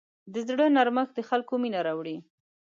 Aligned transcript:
د 0.33 0.35
زړه 0.47 0.65
نرمښت 0.75 1.13
د 1.15 1.19
خلکو 1.29 1.53
مینه 1.63 1.79
راوړي. 1.87 2.17